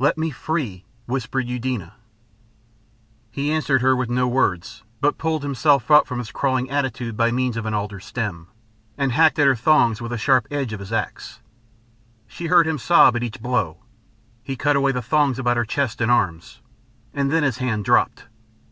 "Let 0.00 0.18
me 0.18 0.32
free," 0.32 0.84
whispered 1.06 1.46
Eudena.... 1.46 1.92
He 3.30 3.52
answered 3.52 3.82
her 3.82 4.04
no 4.06 4.26
words 4.26 4.82
but 5.00 5.16
pulled 5.16 5.44
himself 5.44 5.92
up 5.92 6.08
from 6.08 6.18
his 6.18 6.32
crawling 6.32 6.68
attitude 6.68 7.16
by 7.16 7.30
means 7.30 7.56
of 7.56 7.62
the 7.62 7.72
alder 7.72 8.00
stem, 8.00 8.48
and 8.98 9.12
hacked 9.12 9.38
at 9.38 9.46
her 9.46 9.54
thongs 9.54 10.02
with 10.02 10.10
the 10.10 10.18
sharp 10.18 10.48
edge 10.50 10.72
of 10.72 10.80
his 10.80 10.90
axe. 10.92 11.38
She 12.26 12.46
heard 12.46 12.66
him 12.66 12.78
sob 12.78 13.14
at 13.14 13.22
each 13.22 13.40
blow. 13.40 13.76
He 14.42 14.56
cut 14.56 14.74
away 14.74 14.90
the 14.90 15.02
thongs 15.02 15.38
about 15.38 15.56
her 15.56 15.64
chest 15.64 16.00
and 16.00 16.10
arms, 16.10 16.60
and 17.14 17.30
then 17.30 17.44
his 17.44 17.58
hand 17.58 17.84
dropped. 17.84 18.24